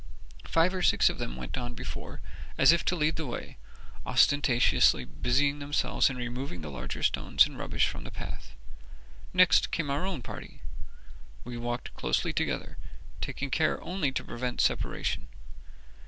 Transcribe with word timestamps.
Five 0.47 0.73
or 0.73 0.81
six 0.81 1.11
of 1.11 1.19
them 1.19 1.35
went 1.35 1.59
on 1.59 1.75
before, 1.75 2.21
as 2.57 2.71
if 2.71 2.83
to 2.85 2.95
lead 2.95 3.17
the 3.17 3.27
way, 3.27 3.59
ostentatiously 4.03 5.05
busying 5.05 5.59
themselves 5.59 6.09
in 6.09 6.17
removing 6.17 6.61
the 6.61 6.71
larger 6.71 7.03
stones 7.03 7.45
and 7.45 7.55
rubbish 7.55 7.87
from 7.87 8.03
the 8.03 8.09
path. 8.09 8.55
Next 9.31 9.69
came 9.69 9.91
our 9.91 10.03
own 10.03 10.23
party. 10.23 10.63
We 11.43 11.55
walked 11.55 11.93
closely 11.93 12.33
together, 12.33 12.79
taking 13.21 13.51
care 13.51 13.79
only 13.83 14.11
to 14.13 14.23
prevent 14.23 14.59
separation. 14.59 15.27